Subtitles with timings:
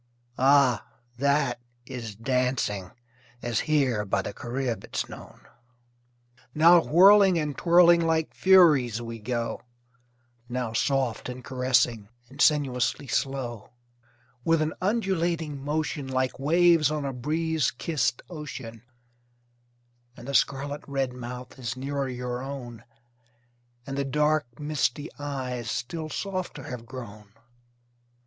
[0.39, 0.87] Ah!
[1.19, 2.89] that is dancing,
[3.43, 5.41] As here by the Carib it's known.
[6.55, 9.61] Now, whirling and twirling Like furies we go;
[10.49, 13.73] Now, soft and caressing And sinuously slow;
[14.43, 18.81] With an undulating motion, Like waves on a breeze kissed ocean:
[20.17, 22.85] And the scarlet red mouth Is nearer your own,
[23.85, 27.33] And the dark, misty eyes Still softer have grown.